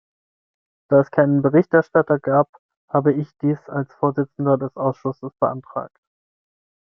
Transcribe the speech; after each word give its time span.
Da 0.89 1.01
es 1.01 1.11
keinen 1.11 1.43
Berichterstatter 1.43 2.17
gab, 2.17 2.49
habe 2.89 3.13
ich 3.13 3.37
dies 3.37 3.59
als 3.69 3.93
Vorsitzender 3.93 4.57
des 4.57 4.75
Ausschusses 4.75 5.31
beantragt. 5.39 5.95